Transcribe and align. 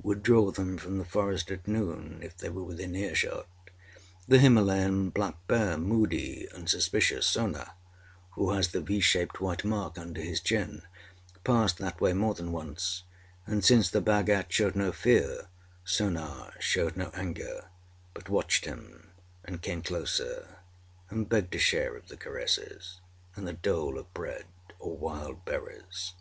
â 0.00 0.04
would 0.04 0.22
draw 0.22 0.50
them 0.50 0.78
from 0.78 0.96
the 0.96 1.04
forest 1.04 1.50
at 1.50 1.68
noon 1.68 2.18
if 2.22 2.34
they 2.34 2.48
were 2.48 2.62
within 2.62 2.96
ear 2.96 3.14
shot. 3.14 3.46
The 4.26 4.38
Himalayan 4.38 5.10
black 5.10 5.46
bear, 5.48 5.76
moody 5.76 6.48
and 6.54 6.66
suspicious 6.66 7.26
Sona, 7.26 7.74
who 8.30 8.52
has 8.52 8.68
the 8.68 8.80
V 8.80 9.00
shaped 9.00 9.38
white 9.38 9.62
mark 9.62 9.98
under 9.98 10.22
his 10.22 10.40
chin 10.40 10.80
passed 11.44 11.76
that 11.76 12.00
way 12.00 12.14
more 12.14 12.32
than 12.32 12.52
once; 12.52 13.02
and 13.46 13.62
since 13.62 13.90
the 13.90 14.00
Bhagat 14.00 14.50
showed 14.50 14.74
no 14.76 14.92
fear, 14.92 15.48
Sona 15.84 16.54
showed 16.58 16.96
no 16.96 17.10
anger, 17.12 17.68
but 18.14 18.30
watched 18.30 18.64
him, 18.64 19.10
and 19.44 19.60
came 19.60 19.82
closer, 19.82 20.56
and 21.10 21.28
begged 21.28 21.54
a 21.54 21.58
share 21.58 21.96
of 21.96 22.08
the 22.08 22.16
caresses, 22.16 23.02
and 23.36 23.46
a 23.46 23.52
dole 23.52 23.98
of 23.98 24.14
bread 24.14 24.46
or 24.78 24.96
wild 24.96 25.44
berries. 25.44 26.14